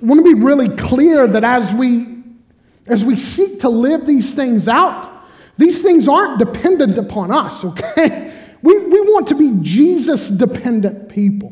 [0.02, 2.24] want to be really clear that as we,
[2.88, 5.10] as we seek to live these things out,
[5.58, 8.43] these things aren't dependent upon us, okay?
[8.63, 11.52] We, we want to be Jesus dependent people.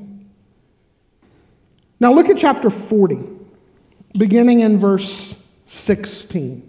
[2.00, 3.20] Now look at chapter 40,
[4.18, 5.36] beginning in verse
[5.68, 6.68] 16.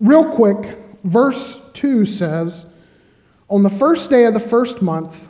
[0.00, 2.66] Real quick, verse 2 says,
[3.48, 5.28] On the first day of the first month,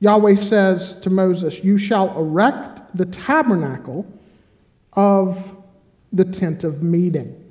[0.00, 4.04] Yahweh says to Moses, You shall erect the tabernacle
[4.94, 5.56] of
[6.12, 7.43] the tent of meeting.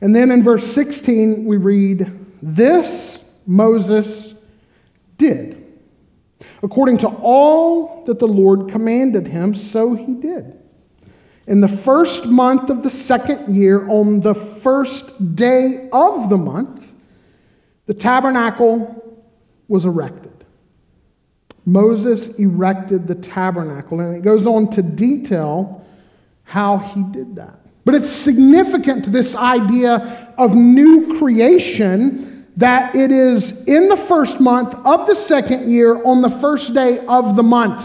[0.00, 4.34] And then in verse 16, we read, This Moses
[5.16, 5.64] did.
[6.62, 10.54] According to all that the Lord commanded him, so he did.
[11.46, 16.86] In the first month of the second year, on the first day of the month,
[17.86, 19.26] the tabernacle
[19.66, 20.44] was erected.
[21.64, 25.84] Moses erected the tabernacle, and it goes on to detail
[26.44, 27.60] how he did that.
[27.84, 34.40] But it's significant to this idea of new creation that it is in the first
[34.40, 37.84] month of the second year on the first day of the month.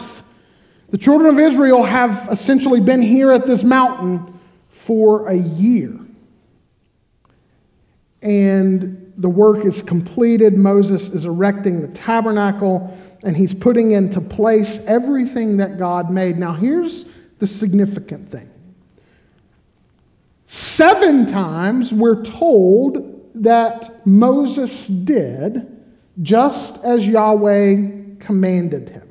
[0.89, 5.99] The children of Israel have essentially been here at this mountain for a year.
[8.21, 10.57] And the work is completed.
[10.57, 16.37] Moses is erecting the tabernacle and he's putting into place everything that God made.
[16.37, 17.05] Now, here's
[17.39, 18.49] the significant thing
[20.53, 25.83] Seven times we're told that Moses did
[26.21, 29.09] just as Yahweh commanded him.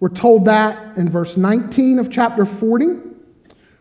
[0.00, 2.86] We're told that in verse 19 of chapter 40.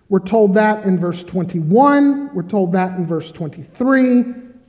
[0.10, 2.36] We're told that in verse 21.
[2.36, 4.26] We're told that in verse 23,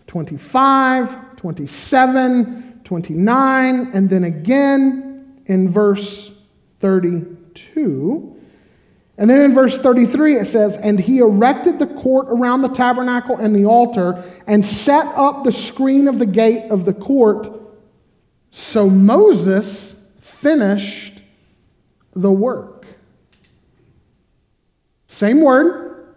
[0.06, 6.34] 25, 27, 29, and then again in verse
[6.78, 8.39] 32.
[9.20, 13.36] And then in verse 33 it says, And he erected the court around the tabernacle
[13.36, 17.52] and the altar and set up the screen of the gate of the court.
[18.50, 21.20] So Moses finished
[22.14, 22.86] the work.
[25.08, 26.14] Same word,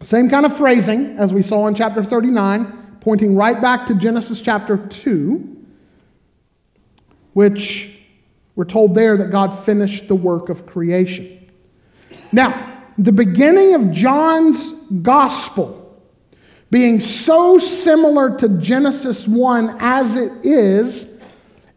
[0.00, 4.40] same kind of phrasing as we saw in chapter 39, pointing right back to Genesis
[4.40, 5.56] chapter 2,
[7.34, 7.98] which
[8.54, 11.45] we're told there that God finished the work of creation.
[12.32, 15.86] Now, the beginning of John's gospel
[16.70, 21.06] being so similar to Genesis 1 as it is,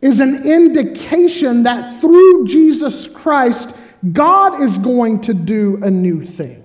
[0.01, 3.73] is an indication that through Jesus Christ,
[4.13, 6.63] God is going to do a new thing.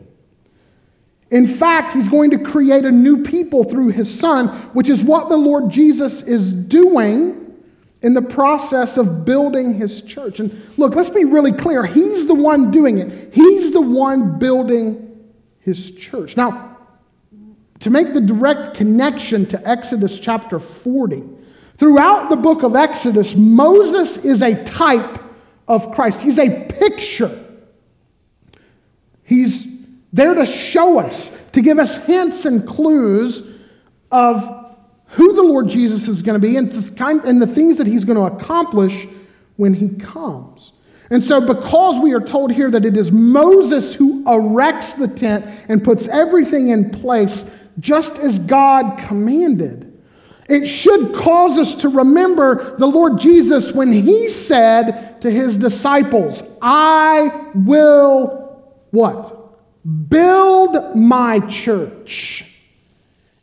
[1.30, 5.28] In fact, he's going to create a new people through his son, which is what
[5.28, 7.43] the Lord Jesus is doing
[8.04, 10.38] in the process of building his church.
[10.38, 11.86] And look, let's be really clear.
[11.86, 15.24] He's the one doing it, he's the one building
[15.60, 16.36] his church.
[16.36, 16.76] Now,
[17.80, 21.22] to make the direct connection to Exodus chapter 40,
[21.78, 25.18] throughout the book of Exodus, Moses is a type
[25.66, 27.42] of Christ, he's a picture.
[29.22, 29.66] He's
[30.12, 33.42] there to show us, to give us hints and clues
[34.10, 34.63] of
[35.14, 37.86] who the Lord Jesus is going to be and the, kind, and the things that
[37.86, 39.06] he's going to accomplish
[39.56, 40.72] when he comes.
[41.10, 45.46] And so, because we are told here that it is Moses who erects the tent
[45.68, 47.44] and puts everything in place
[47.78, 50.02] just as God commanded,
[50.48, 56.42] it should cause us to remember the Lord Jesus when he said to his disciples,
[56.60, 58.44] I will
[58.90, 59.40] what?
[60.08, 62.44] Build my church.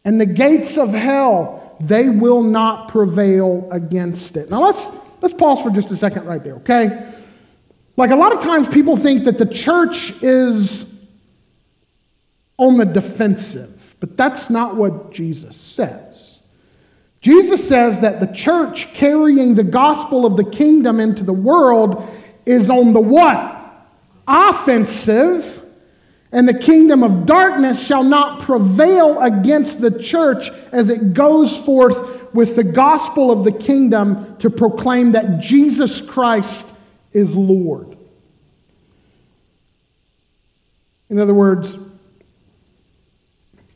[0.04, 4.50] And the gates of hell they will not prevail against it.
[4.50, 7.14] Now let's let's pause for just a second right there, okay?
[7.98, 10.86] Like a lot of times people think that the church is
[12.58, 16.40] on the defensive, but that's not what Jesus says.
[17.22, 22.10] Jesus says that the church carrying the gospel of the kingdom into the world
[22.46, 23.58] is on the what?
[24.28, 25.61] Offensive.
[26.32, 32.34] And the kingdom of darkness shall not prevail against the church as it goes forth
[32.34, 36.66] with the gospel of the kingdom to proclaim that Jesus Christ
[37.12, 37.98] is Lord.
[41.10, 41.76] In other words,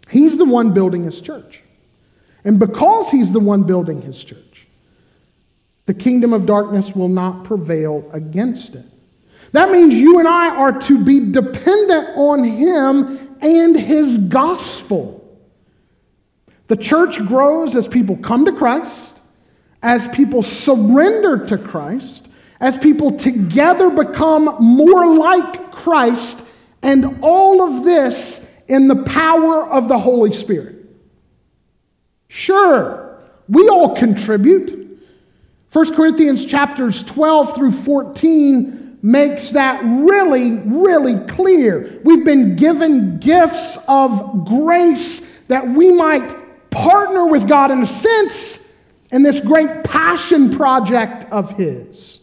[0.10, 1.62] He's the one building His church.
[2.46, 4.68] And because He's the one building His church,
[5.88, 8.86] the kingdom of darkness will not prevail against it.
[9.56, 15.40] That means you and I are to be dependent on Him and His gospel.
[16.68, 19.14] The church grows as people come to Christ,
[19.82, 22.28] as people surrender to Christ,
[22.60, 26.42] as people together become more like Christ,
[26.82, 30.86] and all of this in the power of the Holy Spirit.
[32.28, 35.00] Sure, we all contribute.
[35.72, 42.02] 1 Corinthians chapters 12 through 14 makes that really, really clear.
[42.04, 48.58] We've been given gifts of grace that we might partner with God in a sense
[49.12, 52.20] in this great passion project of His.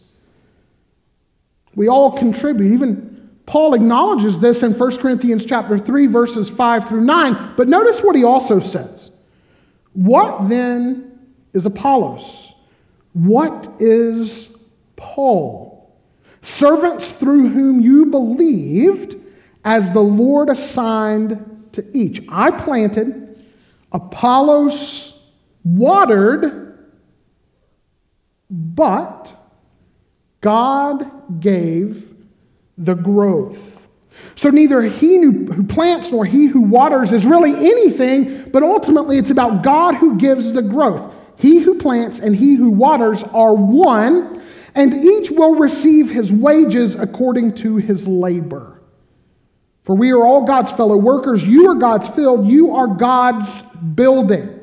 [1.73, 2.73] We all contribute.
[2.73, 8.01] Even Paul acknowledges this in 1 Corinthians chapter 3 verses 5 through 9, but notice
[8.01, 9.09] what he also says.
[9.93, 11.17] What then
[11.53, 12.53] is Apollos?
[13.13, 14.49] What is
[14.97, 15.72] Paul?
[16.43, 19.15] Servants through whom you believed
[19.65, 22.21] as the Lord assigned to each.
[22.29, 23.43] I planted,
[23.91, 25.13] Apollos
[25.63, 26.77] watered,
[28.49, 29.33] but
[30.41, 32.13] God gave
[32.77, 33.57] the growth.
[34.35, 39.31] So neither he who plants nor he who waters is really anything, but ultimately it's
[39.31, 41.13] about God who gives the growth.
[41.37, 44.43] He who plants and he who waters are one,
[44.75, 48.81] and each will receive his wages according to his labor.
[49.83, 51.43] For we are all God's fellow workers.
[51.43, 52.47] You are God's field.
[52.47, 53.49] You are God's
[53.95, 54.59] building.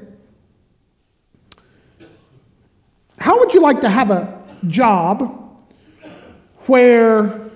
[3.18, 5.60] How would you like to have a job
[6.66, 7.50] where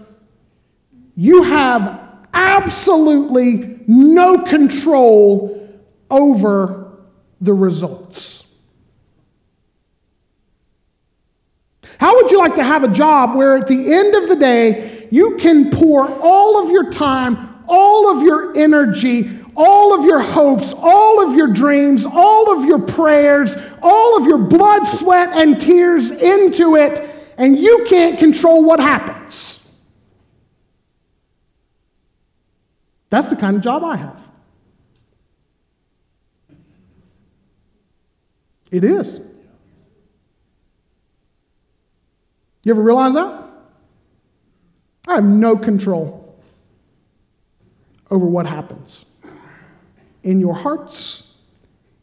[1.17, 2.01] you have
[2.35, 5.69] absolutely no control
[6.11, 6.93] over
[7.41, 8.44] the results?
[11.99, 15.09] How would you like to have a job where at the end of the day
[15.11, 20.75] you can pour all of your time, all of your energy, all of your hopes,
[20.77, 26.11] all of your dreams, all of your prayers, all of your blood, sweat, and tears
[26.11, 29.61] into it, and you can't control what happens?
[33.11, 34.21] That's the kind of job I have.
[38.73, 39.21] It is.
[42.65, 43.43] You ever realize that?
[45.07, 46.35] I have no control
[48.11, 49.05] over what happens
[50.23, 51.35] in your hearts,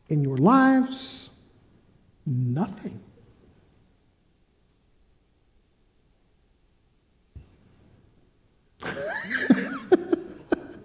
[0.10, 1.32] in your lives,
[2.28, 3.00] nothing.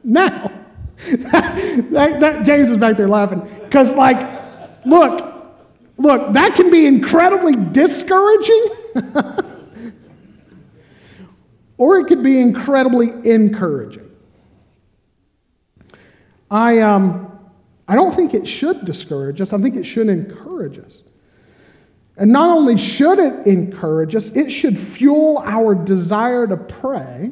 [0.03, 0.51] now,
[1.07, 5.35] that, that, James is back there laughing because, like, look,
[5.99, 8.69] look, that can be incredibly discouraging.
[11.79, 14.11] or it could be incredibly encouraging.
[16.51, 17.39] I, um,
[17.89, 21.03] I don't think it should discourage us, I think it should encourage us.
[22.17, 27.31] And not only should it encourage us, it should fuel our desire to pray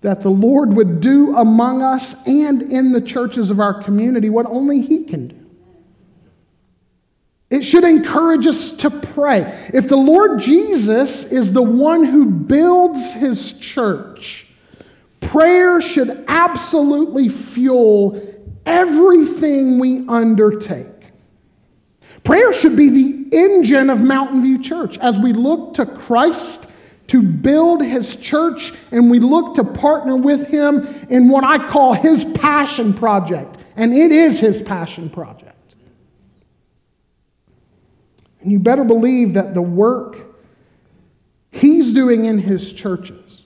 [0.00, 4.46] that the Lord would do among us and in the churches of our community what
[4.46, 5.39] only He can do.
[7.50, 9.68] It should encourage us to pray.
[9.74, 14.46] If the Lord Jesus is the one who builds his church,
[15.20, 18.22] prayer should absolutely fuel
[18.64, 20.86] everything we undertake.
[22.22, 26.66] Prayer should be the engine of Mountain View Church as we look to Christ
[27.08, 31.94] to build his church and we look to partner with him in what I call
[31.94, 33.56] his passion project.
[33.74, 35.49] And it is his passion project.
[38.40, 40.16] And you better believe that the work
[41.50, 43.42] he's doing in his churches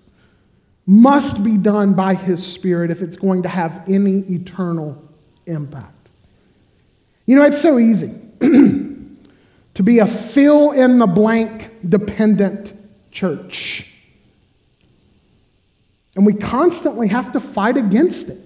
[0.87, 5.03] must be done by his spirit if it's going to have any eternal
[5.47, 6.11] impact.
[7.27, 12.75] You know, it's so easy to be a fill in the blank dependent
[13.11, 13.91] church.
[16.15, 18.44] And we constantly have to fight against it.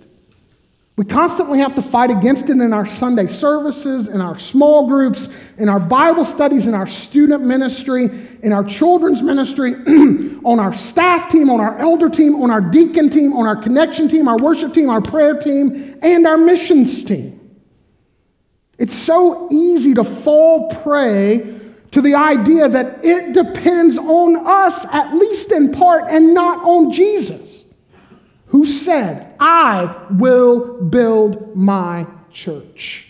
[0.99, 5.29] We constantly have to fight against it in our Sunday services, in our small groups,
[5.57, 8.11] in our Bible studies, in our student ministry,
[8.43, 9.75] in our children's ministry,
[10.45, 14.09] on our staff team, on our elder team, on our deacon team, on our connection
[14.09, 17.57] team, our worship team, our prayer team, and our missions team.
[18.77, 21.61] It's so easy to fall prey
[21.93, 26.91] to the idea that it depends on us, at least in part, and not on
[26.91, 27.49] Jesus
[28.49, 33.07] who said, I will build my church.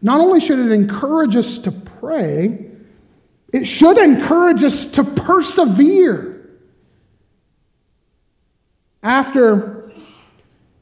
[0.00, 2.66] Not only should it encourage us to pray,
[3.52, 6.50] it should encourage us to persevere.
[9.02, 9.92] After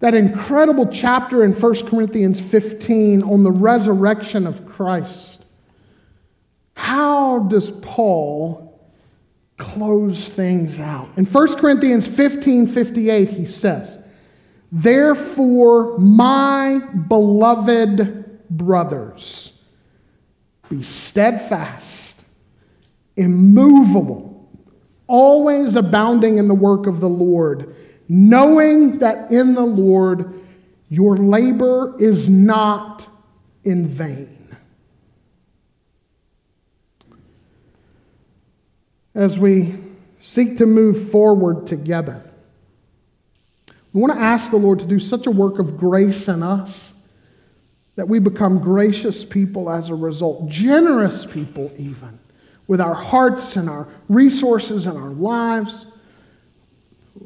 [0.00, 5.44] that incredible chapter in 1 Corinthians 15 on the resurrection of Christ,
[6.74, 8.69] how does Paul
[9.60, 11.08] close things out.
[11.16, 13.98] In 1 Corinthians 15 58, he says,
[14.72, 19.52] Therefore, my beloved brothers,
[20.68, 22.14] be steadfast,
[23.16, 24.48] immovable,
[25.06, 27.76] always abounding in the work of the Lord,
[28.08, 30.40] knowing that in the Lord
[30.88, 33.06] your labor is not
[33.64, 34.39] in vain.
[39.14, 39.76] As we
[40.20, 42.22] seek to move forward together.
[43.92, 46.92] We want to ask the Lord to do such a work of grace in us
[47.96, 52.18] that we become gracious people as a result, generous people, even,
[52.68, 55.86] with our hearts and our resources and our lives.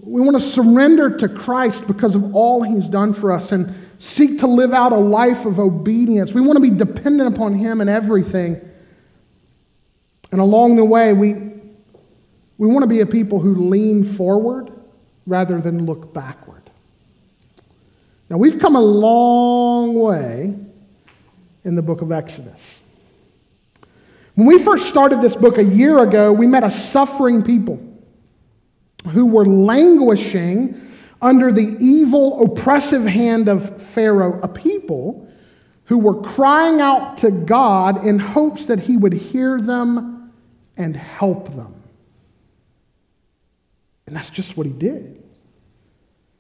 [0.03, 4.41] We want to surrender to Christ because of all He's done for us and seek
[4.41, 6.33] to live out a life of obedience.
[6.33, 8.61] We want to be dependent upon Him in everything.
[10.33, 11.35] And along the way, we,
[12.59, 14.71] we want to be a people who lean forward
[15.27, 16.63] rather than look backward.
[18.31, 20.55] Now, we've come a long way
[21.65, 22.61] in the book of Exodus.
[24.35, 27.79] When we first started this book a year ago, we met a suffering people
[29.13, 30.81] who were languishing
[31.23, 35.29] under the evil, oppressive hand of Pharaoh, a people
[35.85, 40.33] who were crying out to God in hopes that he would hear them
[40.77, 41.84] and help them.
[44.07, 45.23] And that's just what he did.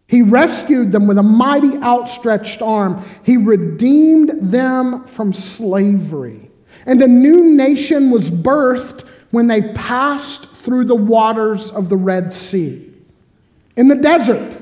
[0.06, 3.04] He rescued them with a mighty outstretched arm.
[3.24, 6.50] He redeemed them from slavery.
[6.86, 12.32] And a new nation was birthed when they passed through the waters of the Red
[12.32, 12.92] Sea.
[13.76, 14.60] In the desert,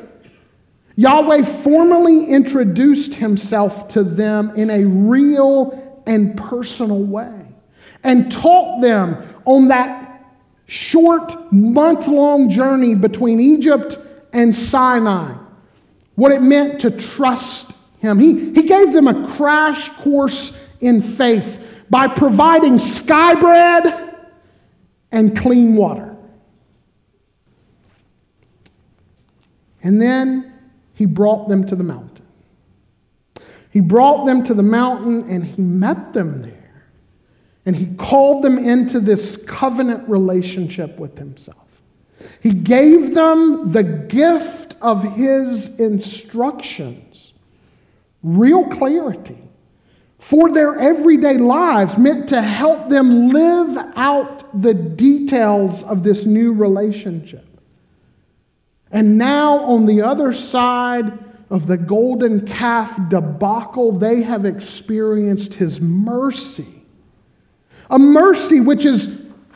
[0.96, 7.46] Yahweh formally introduced himself to them in a real and personal way
[8.04, 10.11] and taught them on that
[10.72, 13.98] short, month long journey between Egypt
[14.32, 15.34] and Sinai,
[16.14, 18.18] what it meant to trust Him.
[18.18, 21.60] He, he gave them a crash course in faith
[21.90, 24.16] by providing sky bread
[25.10, 26.16] and clean water.
[29.82, 30.54] And then
[30.94, 32.24] He brought them to the mountain.
[33.68, 36.61] He brought them to the mountain and He met them there.
[37.64, 41.58] And he called them into this covenant relationship with himself.
[42.40, 47.32] He gave them the gift of his instructions,
[48.22, 49.38] real clarity
[50.18, 56.52] for their everyday lives, meant to help them live out the details of this new
[56.52, 57.46] relationship.
[58.92, 61.18] And now, on the other side
[61.50, 66.81] of the golden calf debacle, they have experienced his mercy
[67.90, 69.08] a mercy which is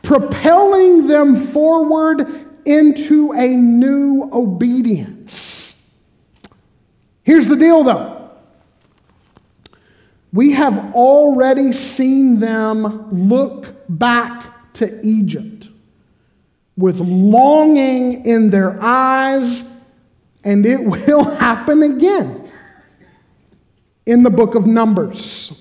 [0.03, 5.75] propelling them forward into a new obedience.
[7.23, 8.31] Here's the deal, though.
[10.33, 15.69] We have already seen them look back to Egypt
[16.77, 19.65] with longing in their eyes,
[20.45, 22.53] and it will happen again
[24.05, 25.53] in the book of Numbers.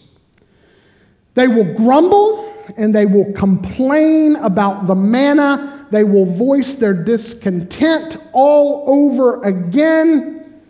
[1.34, 5.88] They will grumble and they will complain about the manna.
[5.92, 10.62] They will voice their discontent all over again,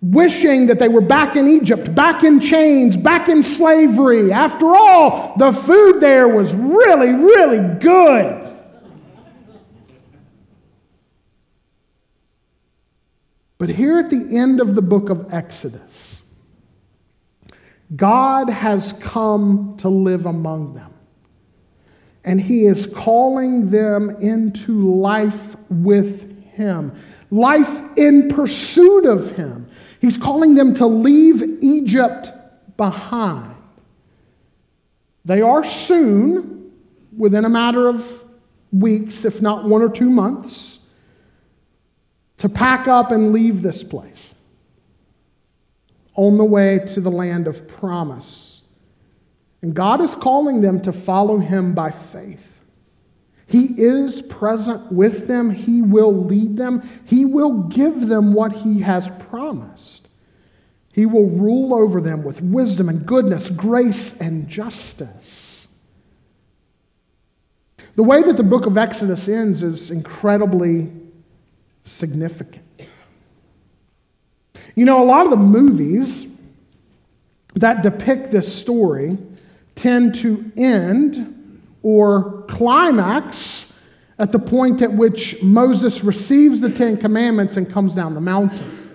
[0.00, 4.32] wishing that they were back in Egypt, back in chains, back in slavery.
[4.32, 8.38] After all, the food there was really, really good.
[13.58, 15.80] But here at the end of the book of Exodus,
[17.94, 20.91] God has come to live among them.
[22.24, 26.92] And he is calling them into life with him,
[27.30, 29.68] life in pursuit of him.
[30.00, 32.30] He's calling them to leave Egypt
[32.76, 33.54] behind.
[35.24, 36.72] They are soon,
[37.16, 38.22] within a matter of
[38.72, 40.78] weeks, if not one or two months,
[42.38, 44.34] to pack up and leave this place
[46.14, 48.51] on the way to the land of promise.
[49.62, 52.44] And God is calling them to follow Him by faith.
[53.46, 55.50] He is present with them.
[55.50, 56.88] He will lead them.
[57.04, 60.08] He will give them what He has promised.
[60.92, 65.66] He will rule over them with wisdom and goodness, grace and justice.
[67.94, 70.90] The way that the book of Exodus ends is incredibly
[71.84, 72.64] significant.
[74.74, 76.26] You know, a lot of the movies
[77.54, 79.18] that depict this story
[79.74, 83.68] tend to end or climax
[84.18, 88.94] at the point at which Moses receives the Ten Commandments and comes down the mountain.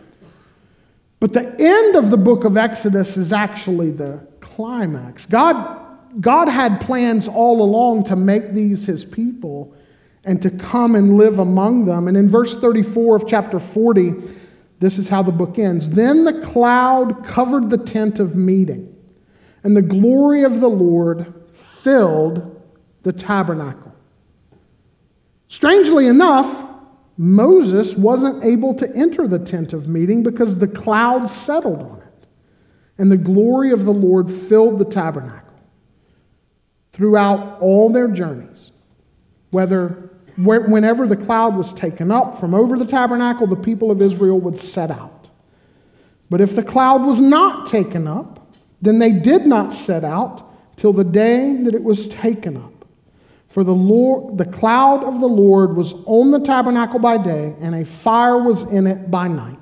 [1.20, 5.26] But the end of the book of Exodus is actually the climax.
[5.26, 9.74] God, God had plans all along to make these his people
[10.24, 12.08] and to come and live among them.
[12.08, 14.14] And in verse 34 of chapter 40,
[14.80, 15.90] this is how the book ends.
[15.90, 18.94] Then the cloud covered the tent of meeting,
[19.68, 21.34] and the glory of the Lord
[21.84, 22.64] filled
[23.04, 23.94] the tabernacle.
[25.50, 26.70] Strangely enough,
[27.18, 32.28] Moses wasn't able to enter the tent of meeting because the cloud settled on it,
[32.98, 35.60] and the glory of the Lord filled the tabernacle.
[36.94, 38.72] Throughout all their journeys,
[39.52, 44.40] whether whenever the cloud was taken up from over the tabernacle, the people of Israel
[44.40, 45.28] would set out.
[46.30, 48.37] But if the cloud was not taken up,
[48.82, 50.44] then they did not set out
[50.78, 52.86] till the day that it was taken up.
[53.50, 57.74] For the, Lord, the cloud of the Lord was on the tabernacle by day, and
[57.74, 59.58] a fire was in it by night,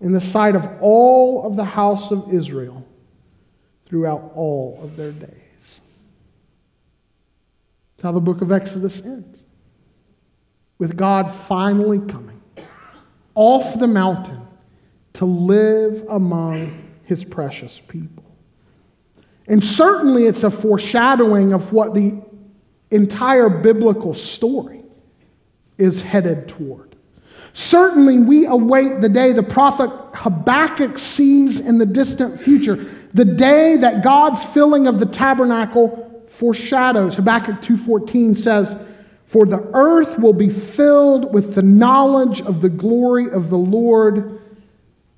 [0.00, 2.86] in the sight of all of the house of Israel
[3.86, 5.30] throughout all of their days.
[7.96, 9.38] That's how the book of Exodus ends
[10.78, 12.40] with God finally coming
[13.34, 14.40] off the mountain
[15.14, 16.79] to live among
[17.10, 18.24] his precious people.
[19.48, 22.22] And certainly it's a foreshadowing of what the
[22.92, 24.84] entire biblical story
[25.76, 26.94] is headed toward.
[27.52, 33.76] Certainly, we await the day the prophet Habakkuk sees in the distant future, the day
[33.76, 37.16] that God's filling of the tabernacle foreshadows.
[37.16, 38.76] Habakkuk 2:14 says,
[39.26, 44.39] for the earth will be filled with the knowledge of the glory of the Lord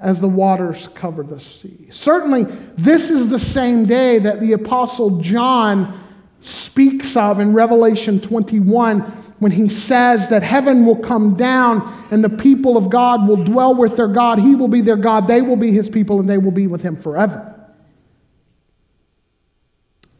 [0.03, 1.87] as the waters cover the sea.
[1.91, 2.45] Certainly,
[2.77, 5.99] this is the same day that the Apostle John
[6.41, 9.01] speaks of in Revelation 21
[9.39, 13.75] when he says that heaven will come down and the people of God will dwell
[13.75, 14.41] with their God.
[14.41, 16.83] He will be their God, they will be his people, and they will be with
[16.83, 17.49] him forever.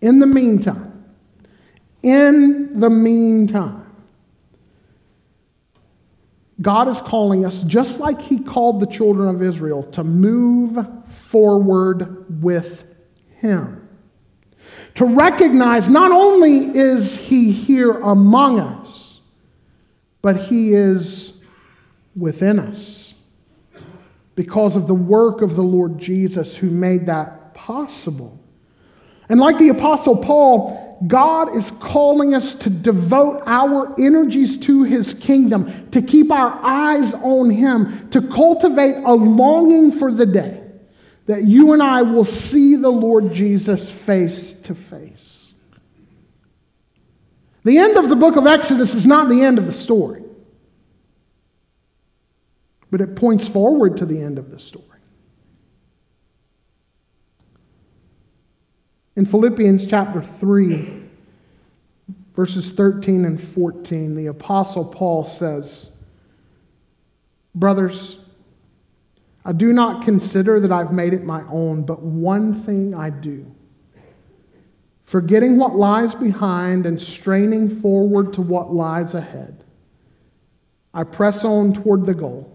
[0.01, 1.05] In the meantime,
[2.03, 3.82] in the meantime,
[6.61, 10.87] God is calling us, just like He called the children of Israel, to move
[11.31, 12.85] forward with
[13.37, 13.89] Him.
[14.97, 19.21] To recognize not only is He here among us,
[20.21, 21.33] but He is
[22.15, 23.15] within us
[24.35, 28.39] because of the work of the Lord Jesus who made that possible.
[29.29, 35.15] And like the Apostle Paul, God is calling us to devote our energies to His
[35.15, 40.63] kingdom, to keep our eyes on Him, to cultivate a longing for the day
[41.27, 45.53] that you and I will see the Lord Jesus face to face.
[47.65, 50.25] The end of the book of Exodus is not the end of the story,
[52.91, 54.92] but it points forward to the end of the story.
[59.15, 61.03] In Philippians chapter 3,
[62.35, 65.91] verses 13 and 14, the Apostle Paul says,
[67.55, 68.17] Brothers,
[69.45, 73.45] I do not consider that I've made it my own, but one thing I do.
[75.05, 79.63] Forgetting what lies behind and straining forward to what lies ahead,
[80.95, 82.51] I press on toward the goal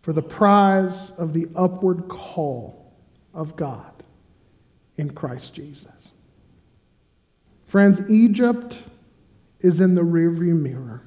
[0.00, 2.94] for the prize of the upward call
[3.34, 3.95] of God
[4.98, 6.10] in Christ Jesus.
[7.66, 8.82] Friends, Egypt
[9.60, 11.02] is in the rearview mirror.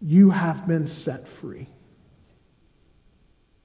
[0.00, 1.68] You have been set free.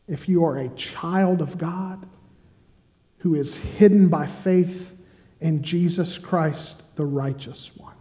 [0.07, 2.07] If you are a child of God
[3.17, 4.91] who is hidden by faith
[5.41, 7.95] in Jesus Christ, the righteous one.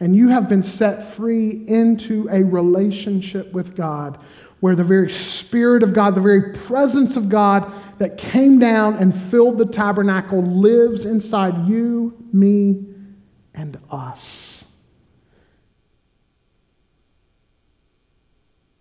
[0.00, 4.18] And you have been set free into a relationship with God
[4.64, 9.14] where the very Spirit of God, the very presence of God that came down and
[9.30, 12.82] filled the tabernacle lives inside you, me,
[13.52, 14.64] and us.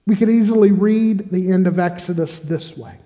[0.07, 2.97] We could easily read the end of Exodus this way.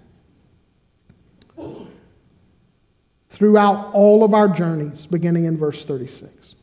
[3.32, 6.53] Throughout all of our journeys, beginning in verse 36.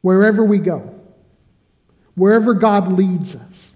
[0.00, 0.95] Wherever we go,
[2.16, 3.68] wherever God leads us,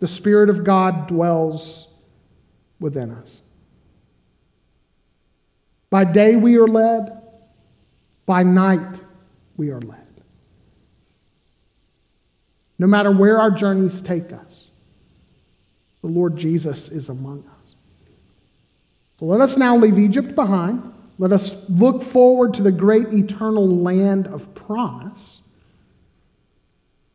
[0.00, 1.88] the Spirit of God dwells
[2.80, 3.40] within us.
[5.90, 7.22] By day we are led,
[8.26, 9.00] by night
[9.56, 9.98] we are led.
[12.78, 14.66] No matter where our journeys take us,
[16.02, 17.74] the Lord Jesus is among us.
[19.18, 20.92] So let us now leave Egypt behind.
[21.18, 25.40] Let us look forward to the great eternal land of promise.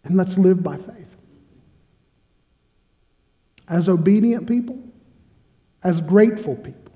[0.03, 1.07] And let's live by faith.
[3.67, 4.77] As obedient people,
[5.83, 6.93] as grateful people,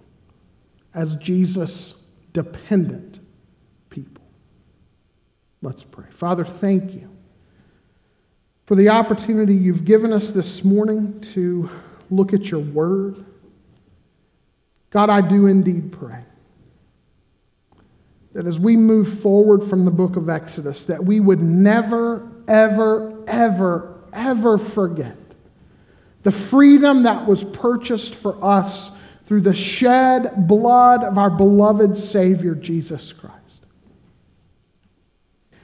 [0.94, 1.96] as Jesus
[2.34, 3.20] dependent
[3.90, 4.24] people.
[5.62, 6.06] Let's pray.
[6.12, 7.10] Father, thank you
[8.66, 11.70] for the opportunity you've given us this morning to
[12.10, 13.26] look at your word.
[14.90, 16.24] God, I do indeed pray
[18.34, 23.24] that as we move forward from the book of Exodus, that we would never, ever,
[23.28, 25.18] ever, ever forget
[26.28, 28.92] the freedom that was purchased for us
[29.28, 33.66] through the shed blood of our beloved Savior, Jesus Christ.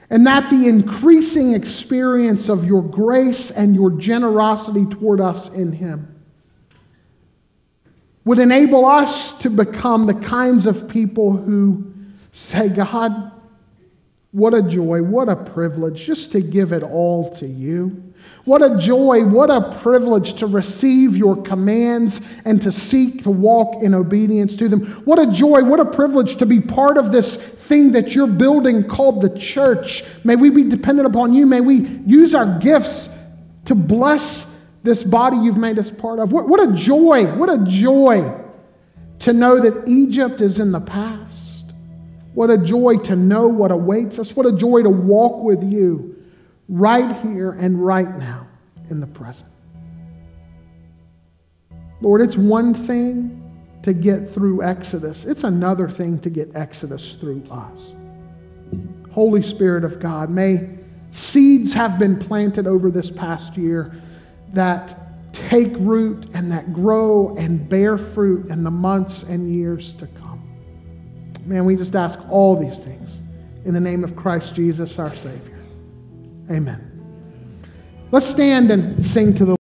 [0.08, 6.14] And that the increasing experience of your grace and your generosity toward us in Him
[8.24, 11.92] would enable us to become the kinds of people who
[12.34, 13.30] say, God,
[14.32, 18.02] what a joy, what a privilege just to give it all to you.
[18.44, 23.82] What a joy, what a privilege to receive your commands and to seek to walk
[23.82, 24.84] in obedience to them.
[25.04, 27.36] What a joy, what a privilege to be part of this
[27.68, 30.02] thing that you're building called the church.
[30.24, 31.46] May we be dependent upon you.
[31.46, 33.08] May we use our gifts
[33.66, 34.46] to bless
[34.82, 36.32] this body you've made us part of.
[36.32, 38.34] What, what a joy, what a joy
[39.20, 41.43] to know that Egypt is in the past.
[42.34, 44.34] What a joy to know what awaits us.
[44.34, 46.16] What a joy to walk with you
[46.68, 48.46] right here and right now
[48.90, 49.48] in the present.
[52.00, 53.40] Lord, it's one thing
[53.82, 57.94] to get through Exodus, it's another thing to get Exodus through us.
[59.10, 60.70] Holy Spirit of God, may
[61.12, 63.94] seeds have been planted over this past year
[64.54, 70.06] that take root and that grow and bear fruit in the months and years to
[70.06, 70.23] come.
[71.46, 73.20] Man, we just ask all these things
[73.64, 75.58] in the name of Christ Jesus, our Savior.
[76.50, 76.90] Amen.
[78.10, 79.56] Let's stand and sing to the